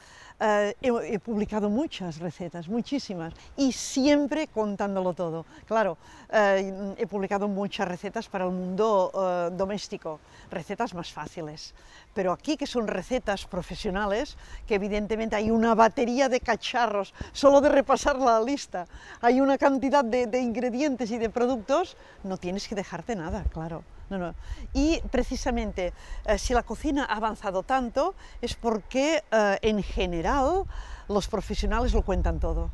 [0.41, 5.45] Eh, he, he, publicado muchas recetas, muchísimas, y siempre contándolo todo.
[5.67, 5.97] Claro,
[6.31, 11.73] eh, he publicado muchas recetas para el mundo eh, doméstico, recetas más fáciles,
[12.13, 17.67] pero aquí que son recetas profesionales, que evidentemente hay una batería de cacharros, solo de
[17.67, 18.87] repasar la lista,
[19.19, 23.83] hay una cantidad de, de ingredientes y de productos, no tienes que dejarte nada, claro.
[24.09, 24.35] No, no.
[24.73, 25.93] Y precisamente,
[26.25, 30.63] eh, si la cocina ha avanzado tanto, es porque eh, en general
[31.07, 32.71] los profesionales lo cuentan todo.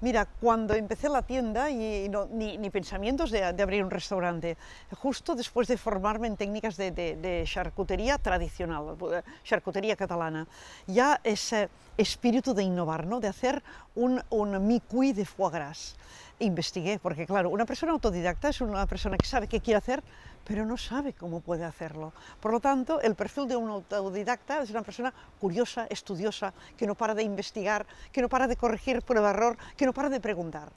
[0.00, 4.56] Mira, cuando empecé la tienda, y no, ni, ni, pensamientos de, de, abrir un restaurante,
[4.96, 8.96] justo después de formarme en técnicas de, de, de charcutería tradicional,
[9.42, 10.46] charcutería catalana,
[10.86, 13.18] ya ese espíritu de innovar, ¿no?
[13.18, 13.60] de hacer
[13.96, 15.96] un, un mi-cuit de foie gras.
[16.38, 20.04] Investigué, porque claro, una persona autodidacta es una persona que sabe qué quiere hacer,
[20.48, 22.14] pero no sabe cómo puede hacerlo.
[22.40, 26.94] Por lo tanto, el perfil de un autodidacta es una persona curiosa, estudiosa, que no
[26.94, 30.70] para de investigar, que no para de corregir prueba-error, que no para de preguntar.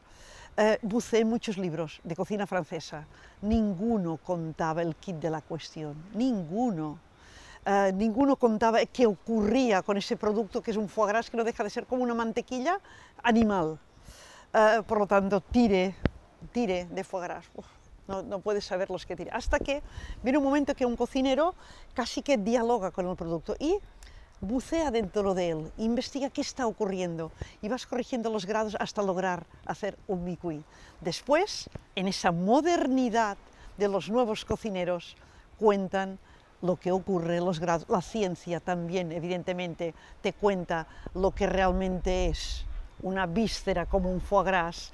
[0.58, 3.08] Eh, buceé muchos libros de cocina francesa.
[3.42, 7.00] Ninguno contaba el kit de la cuestión, ninguno.
[7.64, 11.44] Uh, ninguno contaba qué ocurría con ese producto que es un foie gras que no
[11.44, 12.80] deja de ser como una mantequilla
[13.22, 13.78] animal.
[14.52, 15.94] Uh, por lo tanto, tire,
[16.52, 17.46] tire de foie gras.
[17.56, 17.81] Uf
[18.12, 19.36] no, no puedes saber los que tira.
[19.36, 19.82] Hasta que
[20.22, 21.56] viene un momento que un cocinero
[21.94, 23.80] casi que dialoga con el producto y
[24.42, 29.46] bucea dentro de él, investiga qué está ocurriendo y vas corrigiendo los grados hasta lograr
[29.66, 30.64] hacer un micuí.
[31.00, 33.38] Después, en esa modernidad
[33.78, 35.16] de los nuevos cocineros,
[35.60, 36.18] cuentan
[36.62, 42.66] lo que ocurre, los grados, la ciencia también, evidentemente, te cuenta lo que realmente es
[43.02, 44.92] una víscera como un foie gras,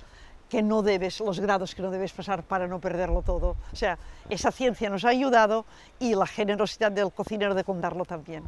[0.49, 3.55] que no debes, los grados que no debes pasar para no perderlo todo.
[3.71, 3.97] O sea,
[4.29, 5.65] esa ciencia nos ha ayudado
[5.99, 8.43] y la generosidad del cocinero de contarlo también.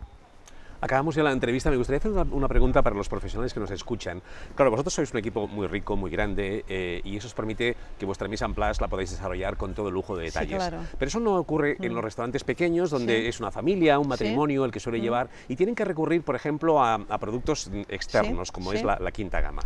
[0.81, 1.69] Acabamos ya la entrevista.
[1.69, 4.21] Me gustaría hacer una, una, pregunta para los profesionales que nos escuchan.
[4.55, 8.05] Claro, vosotros sois un equipo muy rico, muy grande, eh, y eso os permite que
[8.05, 10.63] vuestra mise en place la podáis desarrollar con todo lujo de detalles.
[10.63, 10.85] Sí, claro.
[10.97, 11.83] Pero eso no ocurre mm.
[11.83, 13.27] en los restaurantes pequeños, donde sí.
[13.27, 14.65] es una familia, un matrimonio sí.
[14.65, 15.01] el que suele mm.
[15.01, 19.11] llevar, y tienen que recurrir, por ejemplo, a, a productos externos, como es la, la,
[19.11, 19.61] quinta gama.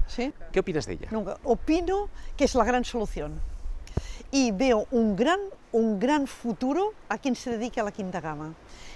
[0.52, 1.08] ¿Qué opinas de ella?
[1.12, 1.38] Nunca.
[1.44, 3.40] Opino que es la gran solución.
[4.32, 5.40] Y veo un gran,
[5.72, 8.54] un gran futuro a quien se dedique a la quinta gama.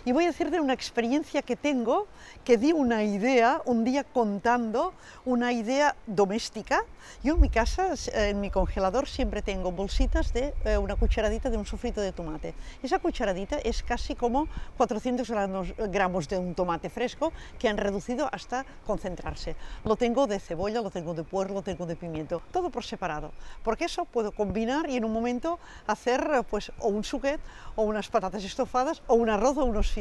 [0.08, 2.08] Y voy a decir de una experiencia que tengo,
[2.46, 4.94] que di una idea un día contando
[5.26, 6.86] una idea doméstica.
[7.24, 11.58] Yo en mi casa, en mi congelador, siempre tengo bolsitas de eh, una cucharadita de
[11.58, 12.54] un sofrito de tomate.
[12.82, 15.30] Esa cucharadita es casi como 400
[15.92, 19.58] gramos, de un tomate fresco que han reducido hasta concentrarse.
[19.84, 23.34] Lo tengo de cebolla, lo tengo de puerro, lo tengo de pimiento, todo por separado.
[23.62, 27.42] Porque eso puedo combinar y en un momento hacer pues o un suquet
[27.76, 29.97] o unas patatas estofadas o un arroz o unos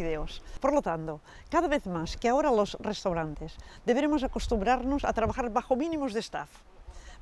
[0.60, 3.56] Por lo tanto, cada vez más que ahora los restaurantes
[3.86, 6.50] deberemos acostumbrarnos a trabajar bajo mínimos de staff,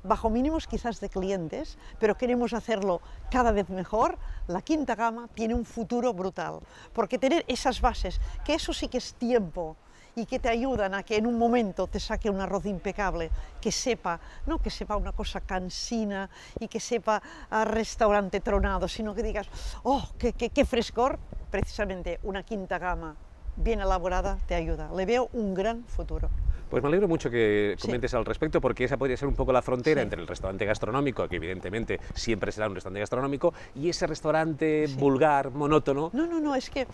[0.03, 2.99] bajo mínimos quizás de clientes, pero queremos hacerlo
[3.31, 6.59] cada vez mejor, la quinta gama tiene un futuro brutal,
[6.91, 9.77] porque tener esas bases, que eso sí que es tiempo,
[10.15, 13.29] y que te ayudan a que en un momento te saque un arroz impecable,
[13.61, 19.13] que sepa, no que sepa una cosa cansina y que sepa a restaurante tronado, sino
[19.13, 19.47] que digas,
[19.83, 21.19] oh, qué, qué, qué frescor,
[21.51, 23.15] precisamente una quinta gama
[23.57, 24.89] bien elaborada te ayuda.
[24.95, 26.29] Le veo un gran futuro.
[26.69, 28.17] Pues me alegro mucho que comentes sí.
[28.17, 30.03] al respecto, porque esa podría ser un poco la frontera sí.
[30.03, 34.95] entre el restaurante gastronómico, que evidentemente siempre será un restaurante gastronómico, y ese restaurante sí.
[34.95, 36.09] vulgar, monótono.
[36.13, 36.87] No, no, no, es que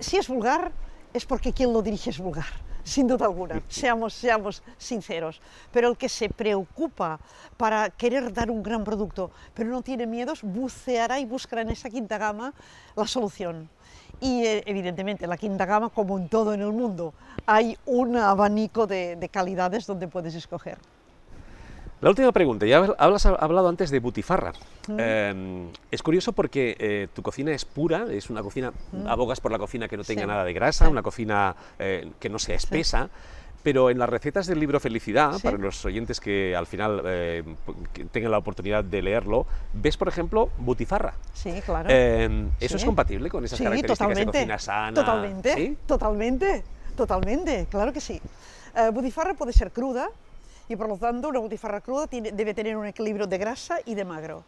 [0.00, 0.72] si es vulgar,
[1.14, 2.44] es porque quien lo dirige es vulgar,
[2.84, 5.40] sin duda alguna, seamos, seamos sinceros.
[5.72, 7.18] Pero el que se preocupa
[7.56, 11.88] para querer dar un gran producto, pero no tiene miedos, buceará y buscará en esa
[11.88, 12.52] quinta gama
[12.96, 13.70] la solución.
[14.20, 17.14] Y eh, evidentemente la quinta gama, como en todo en el mundo,
[17.46, 20.78] hay un abanico de, de calidades donde puedes escoger.
[22.04, 24.52] La última pregunta, ya has hablado antes de butifarra.
[24.88, 24.96] Mm.
[24.98, 29.06] Eh, es curioso porque eh, tu cocina es pura, es una cocina, mm.
[29.06, 30.28] abogas por la cocina que no tenga sí.
[30.28, 30.90] nada de grasa, sí.
[30.90, 33.04] una cocina eh, que no sea espesa.
[33.04, 33.10] Sí.
[33.62, 37.42] Pero en las recetas del libro Felicidad, para los oyentes que al final eh,
[37.94, 41.14] que tengan la oportunidad de leerlo, ves, por ejemplo, butifarra.
[41.32, 41.88] Sí, claro.
[41.88, 44.92] ¿Eso es compatible con esas características totalmente, de cocina sana?
[44.92, 46.64] Totalmente, totalmente,
[46.94, 48.20] totalmente, claro que sí.
[48.92, 50.10] Butifarra puede ser cruda,
[50.68, 53.94] y por lo tanto una butifarra cruda tiene, debe tener un equilibrio de grasa y
[53.94, 54.44] de magro.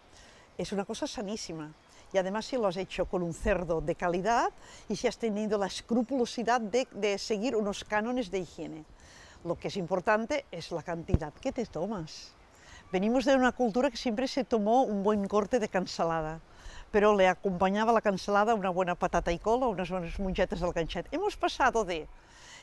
[0.56, 1.72] Es una cosa sanísima.
[2.12, 4.50] Y además si lo has hecho con un cerdo de calidad
[4.88, 8.84] y si has tenido la escrupulosidad de, de seguir unos cánones de higiene.
[9.44, 12.32] Lo que es importante es la cantidad que te tomas.
[12.92, 16.40] Venimos de una cultura que siempre se tomó un buen corte de cansalada.
[16.90, 20.72] pero le acompañaba la cansalada una buena patata y col o unas buenas mongetes del
[20.72, 21.06] ganchet.
[21.12, 22.06] Hemos pasado de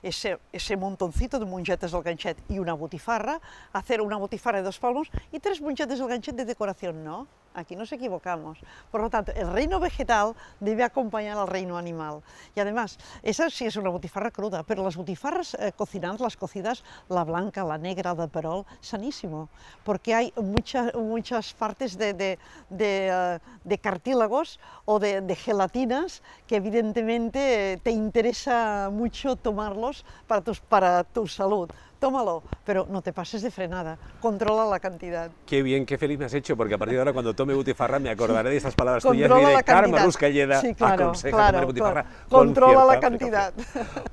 [0.03, 4.77] ese, ese montoncito de mongetes del ganchet y una botifarra, hacer una botifarra de dos
[4.77, 7.27] palmos y tres mongetes del ganchet de decoración, ¿no?
[7.53, 8.59] Aquí nos equivocamos.
[8.91, 12.21] Por lo tanto, el reino vegetal debe acompañar al reino animal.
[12.55, 16.83] Y además, esa sí es una botifarra cruda, pero las botifarras eh, cocinadas, las cocidas,
[17.09, 19.49] la blanca, la negra, de perol, sanísimo,
[19.83, 22.39] porque hay muchas, muchas partes de, de,
[22.69, 30.59] de, uh, de cartílagos o de, gelatinas que evidentemente te interesa mucho tomarlos para, tus,
[30.59, 31.69] para tu salud
[32.03, 35.31] tómalo, pero no te pases de frenada, controla la cantidad.
[35.45, 37.97] Qué bien, qué feliz me has hecho, porque a partir de ahora cuando tome butifarra
[37.97, 41.65] me acordaré de esas palabras tuyas y de Karma Ruscalleda sí, claro, aconseja claro, tomar
[41.65, 42.27] butifarra claro.
[42.27, 43.53] Controla la cantidad.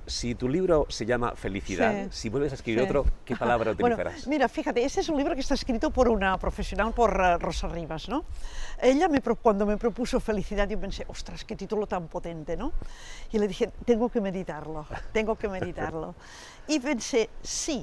[0.07, 2.87] Si tu libro se llama Felicidad, sí, si vuelves a escribir sí.
[2.87, 4.13] otro, ¿qué palabra utilizarás?
[4.15, 7.39] Bueno, mira, fíjate, este es un libro que está escrito por una profesional, por uh,
[7.39, 8.25] Rosa Rivas, ¿no?
[8.81, 12.71] Ella, me, cuando me propuso Felicidad, yo pensé, ostras, qué título tan potente, ¿no?
[13.33, 16.15] Y le dije, tengo que meditarlo, tengo que meditarlo.
[16.69, 17.80] Y pensé, sí,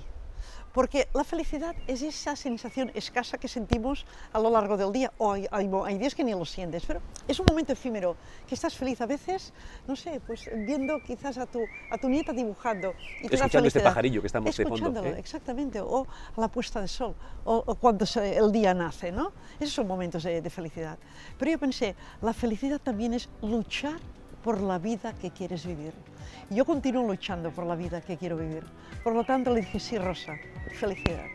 [0.77, 5.33] porque la felicidad es esa sensación escasa que sentimos a lo largo del día, o
[5.33, 8.15] hay, hay, hay, días que ni lo sientes, pero es un momento efímero,
[8.47, 9.53] que estás feliz a veces,
[9.87, 12.93] no sé, pues viendo quizás a tu, a tu nieta dibujando.
[13.23, 15.03] Y Escuchando este pajarillo que estamos de fondo.
[15.03, 15.15] ¿eh?
[15.17, 16.05] exactamente, o
[16.35, 19.31] a la puesta de sol, o, o cuando se, el día nace, ¿no?
[19.59, 20.99] Esos son momentos de, de felicidad.
[21.39, 23.99] Pero yo pensé, la felicidad también es luchar
[24.47, 25.91] por la vida que quieres vivir.
[26.49, 28.63] Yo continúo luchando por la vida que quiero vivir.
[29.03, 30.37] Por lo tanto, le dije, sí, Rosa,
[30.79, 31.25] felicidad.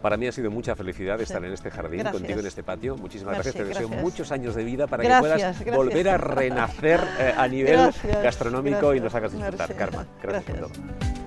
[0.00, 2.20] Para mí ha sido mucha felicidad estar en este jardín, gracias.
[2.20, 2.96] contigo en este patio.
[2.96, 3.56] Muchísimas gracias.
[3.56, 3.76] gracias.
[3.76, 7.48] Te deseo muchos años de vida para gracias, que puedas volver a renacer eh, a
[7.48, 7.90] nivel
[8.22, 9.74] gastronómico y nos hagas disfrutar.
[9.74, 11.17] Karma, gracias, por todo.